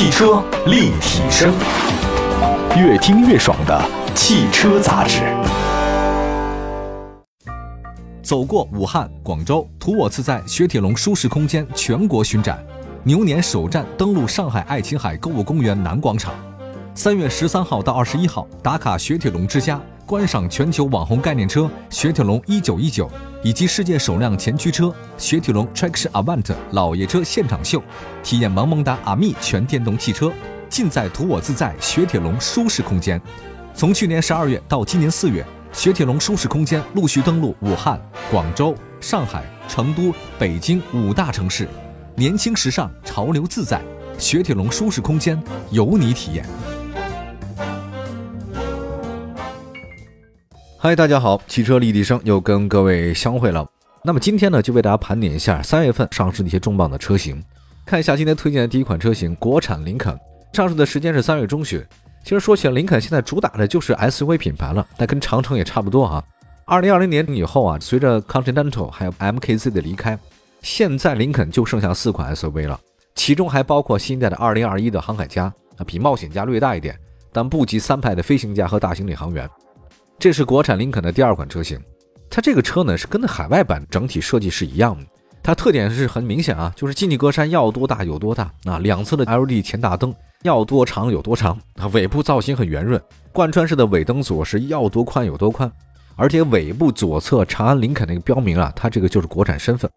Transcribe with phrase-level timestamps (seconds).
[0.00, 1.52] 汽车立体声，
[2.74, 5.20] 越听越爽的汽车杂志。
[8.22, 12.64] 走过武汉、广州，图我自在雪铁龙舒适空间全国巡展，
[13.04, 16.32] 牛年首站登陆上海爱琴海购物公园南广场。
[16.94, 23.06] 三月十三号到二十一号，打卡雪铁龙之家，观赏全球网红概念车雪铁龙一九一九，
[23.42, 27.82] 以及世界首辆前驱车雪铁龙 Traction Avant 老爷车现场秀，
[28.22, 30.32] 体验萌萌哒阿密全电动汽车，
[30.68, 33.20] 尽在图我自在雪铁龙舒适空间。
[33.74, 35.44] 从去年十二月到今年四月。
[35.72, 37.96] 雪铁龙舒适空间陆续登陆武汉、
[38.28, 41.68] 广州、上海、成都、北京五大城市，
[42.16, 43.80] 年轻时尚，潮流自在，
[44.18, 46.44] 雪铁龙舒适空间由你体验。
[50.82, 53.68] 嗨，大家好，汽车立体声又跟各位相会了。
[54.02, 57.44] 那么今天呢，就为大家盘点一下三月份上市那些重磅的车型。
[57.84, 60.18] 看一下今天推荐的第一款车型，国产林肯，
[60.54, 61.84] 上市的时间是三月中旬。
[62.24, 66.24] 其实说起来，林肯现在主打的就是 SUV 品牌了，但跟长城也差不多啊。
[66.64, 70.18] 二零二零年以后啊，随着 Continental 还有 MKZ 的离开，
[70.62, 72.80] 现在林肯就剩下四款 SUV 了，
[73.14, 76.98] 其中还包括新一代的二零二一的航海家，啊，比冒险家略大一点，
[77.34, 79.46] 但不及三排的飞行家和大型领航员。
[80.20, 81.80] 这是国产林肯的第二款车型，
[82.28, 85.06] 它这个车呢是跟海外版整体设计是一样的，
[85.42, 90.14] 它特点是很明显啊，就是进气格栅要多大有多大啊，两侧的 LED 前大灯。
[90.42, 91.86] 要多长有多长啊！
[91.88, 92.98] 尾部造型很圆润，
[93.30, 95.70] 贯穿式的尾灯组是要多宽有多宽，
[96.16, 99.90] 而且尾部左侧长安林肯那个标明啊，它这个就是国产身份。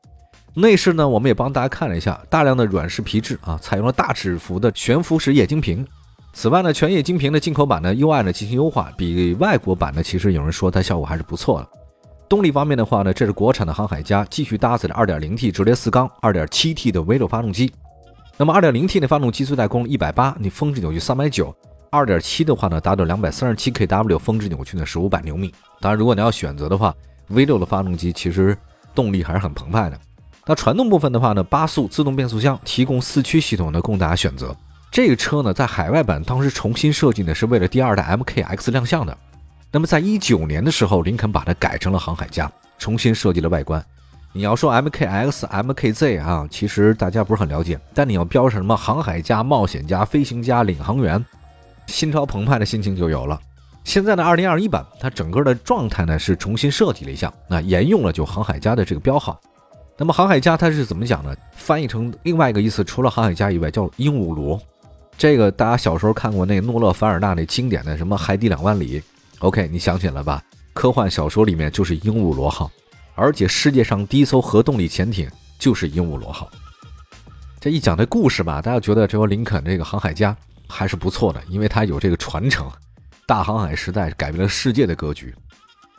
[0.53, 5.87] 内饰呢，我们也帮大家看了一下，大量的软式皮质啊，采用了大尺幅的悬浮式液晶屏。
[6.33, 11.69] 此外呢，全液晶屏的进口版呢 UI 呢进行优化，比外国版呢其实有人说它效果还是不错的。
[12.27, 17.71] 动力方面的话呢，这是国产的航海家继续搭载了 2.0T 直列四缸、2.7T 的 V6 发动机。
[18.35, 25.53] 那么 2.0T 的发动机最大功率180，你峰值扭矩 390；2.7 的话呢，达到237 kW，峰值扭矩呢是500牛米。
[25.79, 26.95] 当然，如果你要选择的话
[27.29, 28.57] ，V6 的发动机其实
[28.95, 29.99] 动力还是很澎湃的。
[30.47, 34.55] 那传动部分的话呢，八速自动变速箱提供四驱系统呢供大家选择。
[34.93, 39.17] 这个车呢，在海外版当时重新设计呢，是为了第二代 MKX 亮相的。
[39.71, 43.83] 那么在一九年的时候，林肯把它改成了航海家，重新设计了外观。
[44.33, 47.79] 你要说 MKX、MKZ 啊，其实大家不是很了解。
[47.91, 51.25] 但你要标上什么航海家、冒险家、飞行家、领航员，
[51.87, 53.41] 心潮澎湃的心情就有了。
[53.83, 59.41] 现在的2021版，它整个的状态呢是重新设计了一下，那沿用了就航海家的这个标号。
[59.97, 61.35] 那么航海家它是怎么讲呢？
[61.55, 64.61] 翻译成另外一个意思，除了航海家以外，叫鹦鹉螺。
[65.17, 69.01] 这个大家小时候看过那诺勒凡尔纳那经典的什么海底两万里
[69.39, 70.41] ，OK，你想起来了吧？
[70.73, 72.69] 科幻小说里面就是鹦鹉螺号。
[73.15, 75.29] 而且世界上第一艘核动力潜艇
[75.59, 76.49] 就是鹦鹉螺号。
[77.61, 80.35] 这一讲这故事吧，大家觉得这个林肯这个航海家
[80.67, 82.69] 还是不错的，因为他有这个传承。
[83.25, 85.33] 大航海时代改变了世界的格局。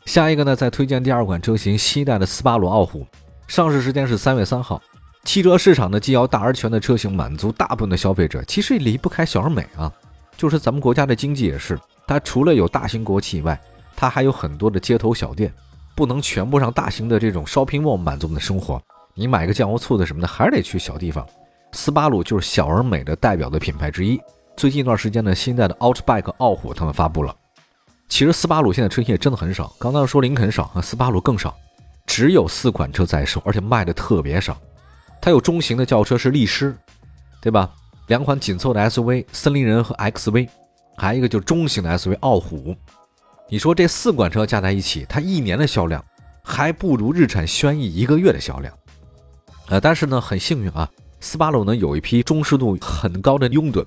[0.04, 3.06] 下一个呢，再推荐第二款车型，新一代的斯巴鲁傲虎，
[3.46, 4.82] 上市时间是三月三号。
[5.24, 9.92] 汽车市场呢，既要大而全的车型，满足大部分的消费者，其实离不开小而美啊。
[10.36, 13.58] 就是咱们国家的经济也是，它除了有大型国企以外，
[13.96, 15.52] 它还有很多的街头小店。
[15.96, 18.82] 不能全部让大型的这种 shopping mall 满足我们的生活，
[19.14, 21.24] 你买个酱油醋的什么的，还是得去小地方。
[21.70, 24.20] 斯巴鲁就是小而美的代表的品牌之一。
[24.56, 27.32] 最近一段时间呢，新一代的 Outback 傲虎他们发布了。
[28.08, 31.56] 其实斯巴鲁现在车型也真的很少，刚刚说林肯少，啊，斯巴鲁更少，
[32.06, 34.56] 只有四款车在售，而且卖的特别少。
[35.24, 36.76] 它有中型的轿车是力狮，
[37.40, 37.72] 对吧？
[38.08, 40.46] 两款紧凑的 SUV 森林人和 XV，
[40.98, 42.76] 还有一个就是中型的 SUV 傲虎。
[43.48, 46.04] 你说这四款车加在一起，它一年的销量
[46.42, 48.70] 还不如日产轩逸一个月的销量。
[49.68, 50.86] 呃，但是呢，很幸运啊，
[51.20, 53.82] 斯巴鲁呢有一批忠实度很高的拥趸。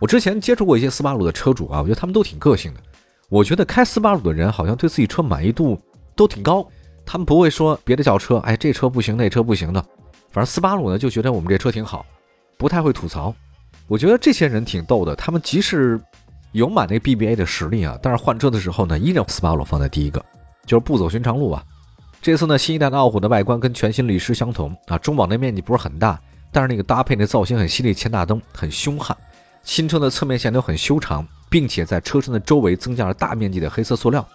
[0.00, 2.80] 我之前接触过一些斯巴鲁的车主啊，我觉得他们都挺个性的。
[3.28, 5.80] 我觉得开斯巴鲁的人好像对自己车满意度
[6.16, 6.68] 都挺高，
[7.06, 9.86] 他们不会说别的轿车，哎，这车不行，那车不行的。
[10.30, 12.04] 反正斯巴鲁呢就觉得我们这车挺好，
[12.56, 13.34] 不太会吐槽。
[13.86, 16.00] 我觉得这些人挺逗的，他们即使。
[16.52, 20.20] 有买那 BBA 的实力啊，但是换车的时候呢，依然斯巴鲁放在第一个，
[20.66, 21.62] 就是不走寻常路啊。
[22.20, 29.16] 这次呢，新一代的傲虎的外观跟全新力狮相同啊，中网的面积不是很大，但是那个搭配那造型很犀利，前大灯很凶悍，
[29.62, 34.26] 新车的侧面线条很修长，并且在车身的周围增加了大面积的黑色塑料。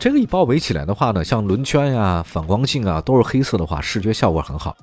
[0.00, 4.76] 这个一包围起来的话呢，像轮圈呀、反光镜啊都是黑色的话，视觉效果很好。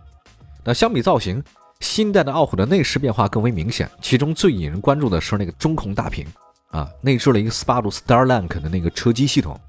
[0.64, 1.44] 那相比造型，
[1.80, 6.26] 新一代的傲虎的内饰变化更为明显，其中最引人关注的是那个中控大屏。
[6.72, 9.60] 啊，内置了一个斯巴鲁 Starlink 的那个车机系统，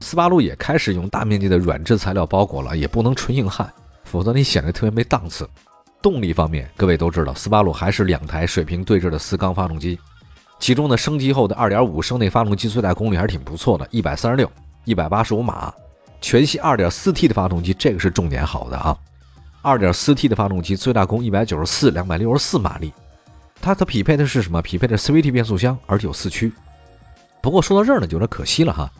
[0.00, 3.72] 斯巴鲁也开始用大面积的软质材料包裹了，也不能纯硬汉，
[4.04, 5.48] 否则你显得特别没档次。
[6.02, 9.98] 动力方面，各位都知道，斯巴鲁还是两台水平对置的四缸发动机，
[10.58, 14.48] 其中呢升级后的2.5升内发动机最大功率还是挺不错的，136、
[14.84, 15.72] 185马。
[16.20, 18.94] 全系 2.4T 的发动机，这个是重点好的啊。
[19.64, 22.92] 2.4T 的发动机最大功194、264马力，
[23.60, 24.60] 它可匹配的是什么？
[24.60, 26.52] 匹配的 CVT 变速箱，而且有四驱。
[27.40, 28.90] 不过说到这儿呢，就有点可惜了哈，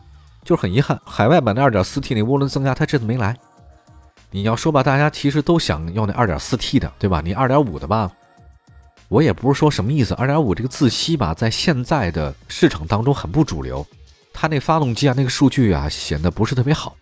[0.43, 3.37] 就是很遗憾，海外版的 2.4T 那涡轮增压它这次没来。
[4.31, 7.21] 你要说吧，大家其实都想要那 2.4T 的，对吧？
[7.23, 8.11] 你2.5的吧，
[9.07, 10.13] 我也不是说什么意思。
[10.15, 13.85] 2.5这个自吸吧，在现在的市场当中很不主流，
[14.33, 16.95] 它那发动机啊，那个数据啊，显得不是特别好。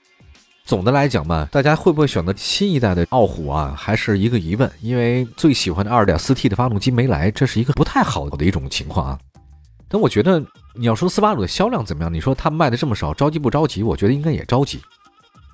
[0.65, 3.75] 总的来讲吧，大家会不会选择新一代的傲虎啊？
[3.77, 9.19] 还是一个疑问，因为最喜欢的 2.4T 的发动机没来，这是一个不太好的一种情况啊。
[9.89, 10.41] 但我觉得
[10.73, 13.83] 你要说斯巴鲁的销量怎么样，你说他卖的这么少，着急不着急？
[13.83, 14.81] 我觉得应该也着急。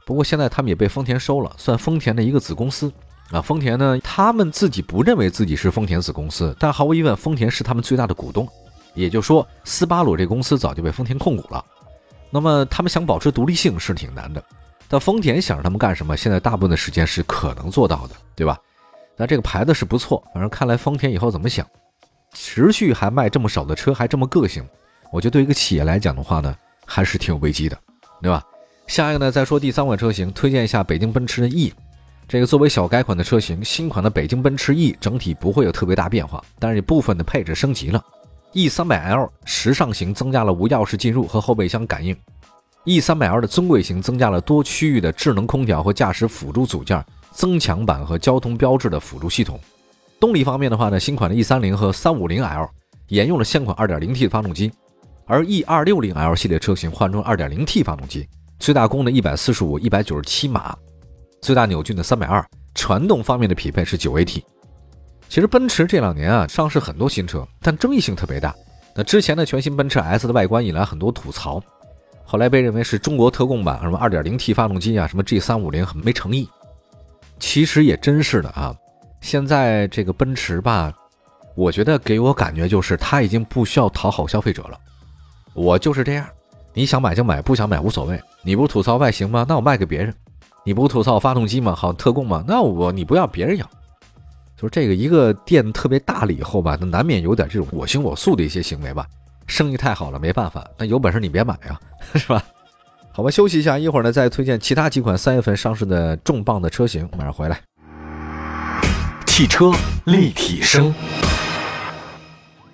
[0.06, 2.94] 不过现在他们也被丰田收了，算丰田的一个子公司
[3.32, 3.42] 啊。
[3.42, 8.48] 丰田呢，他们自己不认为自己是丰田子公司，但毫无疑问，丰田是他们最大的股东。
[8.94, 11.66] 也就是说，斯巴鲁这公司早就被丰田控股了。
[12.30, 14.44] 那么他们想保持独立性是挺难的。
[14.90, 16.18] 但丰田想让他们干什么？
[16.18, 18.58] 现在大部分的时间是可能做到的，对吧？
[19.16, 21.66] 那这个牌子是不错，反正看来丰田以后怎么想，
[22.34, 24.68] 持续还卖这么少的车，还这么个性，
[25.12, 26.56] 我觉得对一个企业来讲的话呢，
[26.86, 27.78] 还是挺有危机的，
[28.22, 28.44] 对吧？
[28.88, 31.72] 下一个呢，再说第三款车型，推荐一下北京奔驰的 E。
[32.28, 38.04] 这个作为小改款的车型，新款的北京奔驰 E 整体不会有特别大变化，但是部分的配置升级了。
[38.54, 42.16] E 三百 L 时尚型增加了无钥匙进入和后备箱感应。
[42.86, 49.60] E 三百 L 的尊贵型增加了多区域的智能空调和驾驶辅助组件、增强版和交通标志的辅助系统。
[50.20, 52.70] 动力方面的话呢，新款的 E 三零和三五零 L
[53.10, 54.72] 沿用了现款 2.0T 的发动机，
[55.26, 58.28] 而 E 二六零 L 系列车型换装 2.0T 发动机，
[58.60, 60.76] 最大功率145、197马，
[61.42, 62.46] 最大扭矩的320。
[62.76, 64.42] 传动方面的匹配是 9AT。
[65.28, 68.56] 其实奔驰这两年啊上市很多新车，但争议性特别大。
[68.96, 71.62] 那之前的全新奔驰 S 的外观引来很多吐槽。
[72.30, 76.48] 后来被认为是中国特供版，什么 2.0T 发动机啊，什么 G350 很没诚意。
[77.40, 78.72] 其实也真是的啊，
[79.20, 80.94] 现在这个奔驰吧，
[81.56, 84.78] 我觉得给我感觉就是他已经不需要讨好消费者了。
[85.56, 86.28] 我就是这样，
[86.72, 88.22] 你想买就买，不想买无所谓。
[88.44, 89.44] 你不吐槽外形吗？
[89.50, 90.14] 那我卖给别人。
[90.64, 91.74] 你不吐槽发动机吗？
[91.74, 92.44] 好，特供吗？
[92.48, 93.66] 那我你不要别人要。
[94.56, 99.08] 就是这个一个店特别大了以后吧，那难免有点这种我行我素的一些行为吧。
[99.50, 100.66] 生意太好了，没办法。
[100.78, 101.80] 那有本事你别买啊，
[102.16, 102.42] 是吧？
[103.12, 107.60] 好吧，休息一下，一会儿呢再推荐其他几款三月份上市的重磅的车型，马上回来。
[109.26, 109.72] 汽车
[110.06, 110.94] 立体声，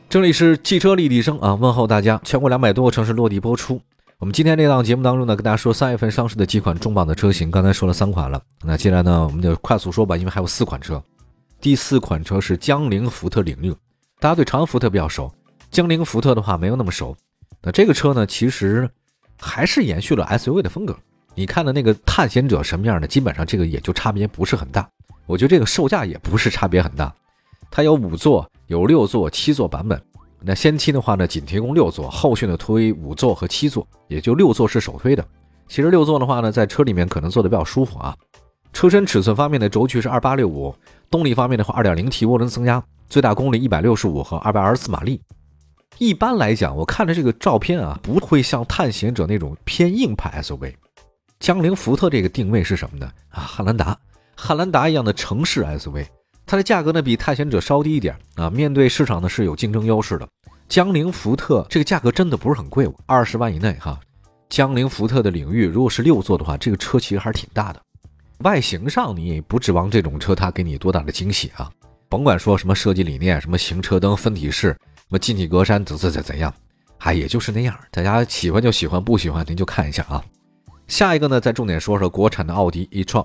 [0.10, 1.56] 这里是汽车立体声啊！
[1.56, 3.80] 问候大家，全国两百多个城市落地播出。
[4.18, 11.02] 我们今天这档节目当中呢，跟大家说三月份上市的几款重磅的车型，刚才说了三款了，那接下来呢，我们就快速说吧，因为还有四款车。
[11.62, 13.72] 第四款车是江铃福特领略，
[14.20, 15.32] 大家对长安福特比较熟。
[15.76, 17.14] 江铃福特的话没有那么熟，
[17.62, 18.90] 那这个车呢，其实
[19.38, 20.96] 还是延续了 SUV 的风格。
[21.34, 24.88] 你看的那个探险者什么样的，基本上这个也就差别不是很大。
[25.26, 27.14] 我觉得这个售价也不是差别很大，
[27.70, 30.02] 它有五座、有六座、七座版本。
[30.40, 35.28] 那先期的话呢，仅提供六座，后续呢推五座和七座，也就六座是首推的。
[35.68, 38.16] 其实六座的话呢，在车里面可能坐的比较舒服啊。
[38.72, 40.74] 车身尺寸方面的轴距是二八六五，
[41.10, 45.20] 动力方面的话，二点零 T 涡轮增压，最大功率一百六十五和二百二十四马力。
[45.98, 50.74] 一般来讲，我看着这个照片啊，不会像探险者那种偏硬派 SUV。
[51.40, 53.10] 江铃福特这个定位是什么呢？
[53.30, 53.98] 啊，汉兰达，
[54.36, 56.06] 汉兰达一样的城市 SUV，
[56.46, 58.50] 它的价格呢比探险者稍低一点啊。
[58.50, 60.28] 面对市场呢是有竞争优势的。
[60.68, 63.98] 江铃福特这个价格真的不是很贵，二十万以内哈。
[64.50, 67.82] 江铃福特的领域如果是六座的话，这个车其实还是挺大的。
[68.40, 71.72] 外形上你也不指望这种车它给你多大的惊喜啊。
[72.10, 74.76] 甭管说什么设计理念，什么行车灯分体式。
[75.06, 76.52] 什么进气格栅怎怎怎怎样？
[76.98, 77.78] 哎，也就是那样。
[77.92, 80.24] 大家喜欢就喜欢，不喜欢您就看一下啊。
[80.88, 83.24] 下一个呢，再重点说说国产的奥迪 e-tron，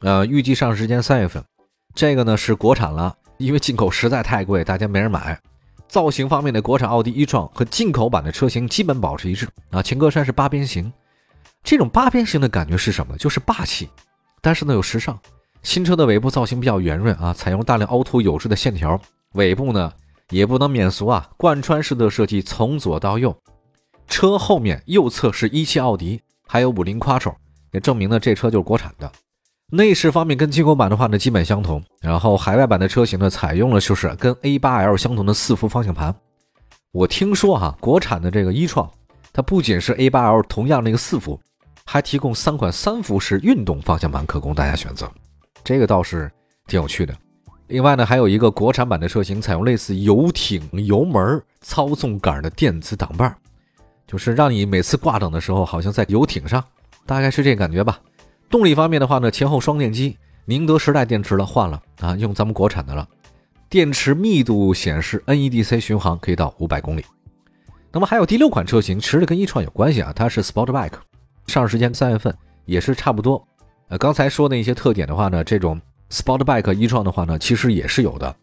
[0.00, 1.42] 呃，预计上市时间三月份。
[1.94, 5.40] 这个呢是国产了，因为进口实在太贵，大家没人买。
[5.88, 9.82] 造型方面的国产奥迪 E 创和进口版的车型基本保持一致啊。
[9.82, 10.92] 前格栅是八边形，
[11.62, 13.16] 这种八边形的感觉是什么？
[13.16, 13.88] 就是霸气，
[14.42, 15.18] 但是呢又时尚。
[15.62, 19.00] 新车的尾部造型比较圆润啊，采用大量凹凸有致的线条，
[19.32, 19.90] 尾部呢。
[20.32, 21.30] 也不能免俗啊！
[21.36, 23.36] 贯穿式的设计，从左到右，
[24.08, 27.34] 车后面右侧是一汽奥迪，还有五菱 quattro，
[27.70, 29.12] 也证明呢这车就是国产的。
[29.70, 36.14] 内饰方面跟进口版的话呢基本相同，然后海外版的车型呢采用了就是跟 A8L 相同的四幅方向盘。
[36.92, 38.90] 我听说哈，国产的这个一创，
[39.32, 41.40] 它不仅是 A8L 同样的一个四幅，
[41.84, 45.10] 还提供三款三幅式运动方向盘可供大家选择，
[45.64, 46.30] 这个倒是
[46.66, 47.14] 挺有趣的。
[47.72, 53.34] 另外呢，还有一个国产版的车型，采用类似游艇油门操纵杆的电子挡把，
[54.06, 56.62] 就是让你每次挂档的时候，好像在游艇上，
[57.06, 57.98] 大概是这感觉吧。
[58.50, 63.08] 动力方面的话呢，前后双电机，宁德时代电池了换了啊，用咱们国产的了。
[63.70, 67.02] 电池密度显示 NEDC 巡航可以到五百公里。
[67.90, 70.92] 那么还有第六款车型，其实跟一创有关系啊，它是 Sportback，
[71.46, 72.36] 上市时间三月份，
[72.66, 73.42] 也是差不多。
[73.88, 75.80] 呃，刚才说的一些特点的话呢，这种
[76.12, 78.36] Sportback 一创的话呢，其实也是有的。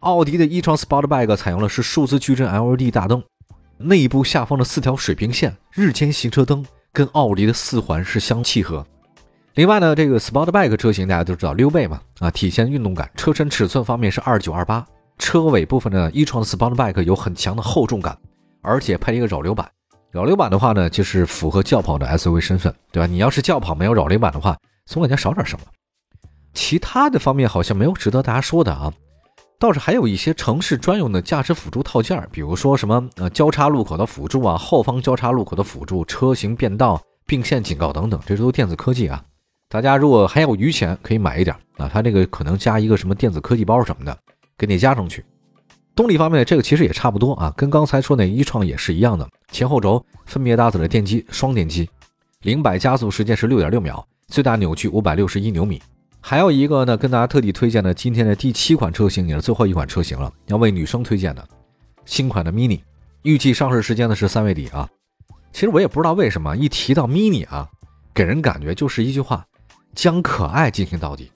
[0.00, 3.20] 奥迪的一创 Sportback 采用的是数字矩阵 LED 大灯，
[3.76, 8.86] 内部下方的四条水平线日间行车灯跟奥迪的四环是相契合。
[9.54, 13.10] 另外呢，这个 Sportback 车型大家都知道溜背嘛，啊，体现运动感。
[13.16, 14.86] 车身尺寸方面是二九二八，
[15.18, 18.16] 车尾部分呢，一创 Sportback 有很强的厚重感，
[18.62, 19.68] 而且配一个扰流板。
[20.12, 23.06] 扰流板的话呢，就是符合轿跑的 SUV 身份，对吧？
[23.06, 24.56] 你要是轿跑没有扰流板的话，
[24.86, 25.66] 总感觉少点什么。
[26.58, 28.92] 其他的方面好像没有值得大家说的啊，
[29.60, 39.22] 倒是还有一些城市专用的驾驶辅助套件，比如说什么呃交叉路口的辅助啊，后方交叉路口的辅助，车行变道、并线警告等等，这都电子科技啊。
[39.68, 41.88] 大家如果还有余钱，可以买一点啊。
[41.90, 44.18] 它这个可能加一个什么电子科技包什么的，
[44.58, 45.24] 给你加上去。
[45.94, 49.26] 动力方面，这个其实也差不多啊，跟刚才说那一创也是一样的。
[49.52, 51.88] 前后轴分别搭载了电机，双电机，
[52.42, 55.80] 零百加速时间是六点六秒，最大扭矩五百六十一牛米。
[56.20, 61.48] 还有一个呢，跟大家特地推荐的今天的第七款车型，也是最后一款车型了，要为女生推荐的
[62.04, 62.80] 新款的 Mini，
[63.22, 64.88] 预计上市时间呢是三月底啊。
[65.52, 67.68] 其实我也不知道为什么一提到 Mini 啊，
[68.12, 69.44] 给人感觉就是一句话。
[69.94, 71.32] 将可爱进行到底，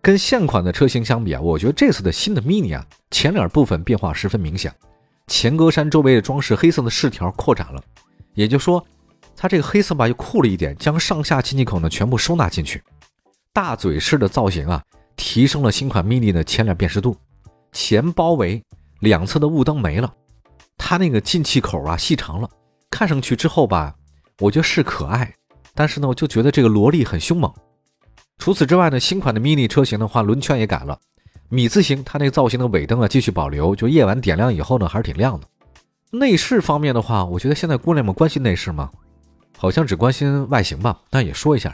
[0.00, 4.72] 跟现款的车型相比啊，我觉得这次的新的 Mini 啊，前脸部分变化十分明显，
[5.26, 7.82] 前格栅周围的装饰黑色的饰条扩展了，
[8.34, 8.86] 也就是说，
[9.34, 12.80] 它这个黑色吧又酷了一点，将上下进气口呢全部收纳进去，
[13.54, 14.82] 大嘴式的造型啊，
[15.14, 17.16] 提升了新款 Mini 的前脸辨识度，
[17.70, 18.60] 前包围
[18.98, 20.12] 两侧的雾灯没了，
[20.76, 22.50] 它那个进气口啊细长了，
[22.90, 23.94] 看上去之后吧，
[24.40, 25.32] 我觉得是可爱，
[25.72, 27.50] 但是呢，我就觉得这个萝莉很凶猛。
[28.38, 30.98] 除此之外呢，新款的 Mini 车型的话，轮圈也改了，
[31.48, 35.46] 米字形，它那个造型的尾灯啊继续保留，就夜晚点亮以后呢，还是挺亮的。
[36.10, 38.90] 内饰方面的话，我觉得现在姑娘们关心内饰吗？
[39.56, 40.98] 好像只关心外形吧。
[41.12, 41.72] 那也说一下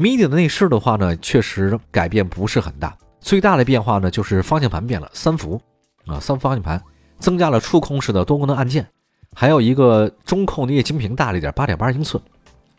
[0.00, 5.60] ，Mini 的内饰的话呢，确实改变不是很大，最大的变化呢就是方向盘变了，三幅
[6.06, 6.82] 啊，三幅方向盘，
[7.18, 8.88] 增加了触控式的多功能按键，
[9.34, 12.20] 还有一个中控的液晶屏大了一点，八点八英寸。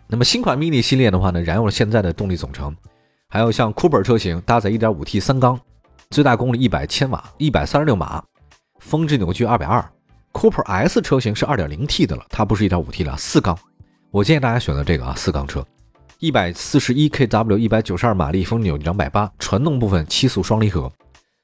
[0.08, 2.76] 那么新款 Mini 系列的话呢，燃用了现在的动力总成。
[3.30, 5.58] 还有像 Cooper 车型搭载 1.5T 三缸，
[6.10, 8.22] 最大功率100千瓦，136码，
[8.80, 9.86] 峰值扭矩220。
[10.34, 13.58] Cooper S 车型是 2.0T 的了，它不是 1.5T 了，四缸。
[14.10, 15.66] 我建议大家选择这个啊，四缸车
[16.22, 20.92] ，141 kW，192 马力，峰值扭矩280，传动部分七速双离合。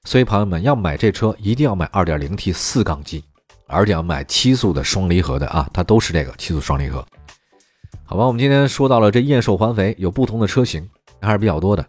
[0.06, 3.24] 所以朋友们要买这车，一定要买 2.0T 四缸机，
[3.68, 7.06] 而且要买七速的双离合的啊，它都是这个七速双离合。
[8.06, 10.88] 好吧，我们今天说到了这验收环肥有不同的车型。
[11.20, 11.84] 还是比较多的，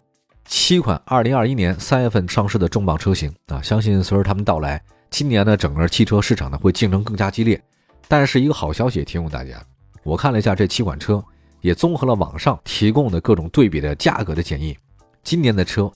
[0.45, 4.81] 七款二零二一年三月份上市的重磅车型啊，相信随着他们到来，
[5.11, 7.61] 今年呢整个汽车市场呢会竞争更加激烈。
[8.07, 9.63] 但是一个好消息提供大家，
[10.03, 11.23] 我看了一下这七款车，
[11.61, 14.77] 也综合了网上提供的各种对比的价格的建议，
[15.23, 15.91] 今年的车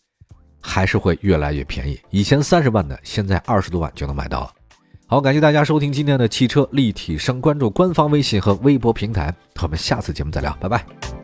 [0.60, 2.00] 还是会越来越便宜。
[2.10, 4.51] 以前三十万的，现在二十多万就能买到了。
[5.05, 11.23] 好，感谢大家收听今天的汽车立体声，关注官方微信和微博平台，我们下次节目再聊，拜拜。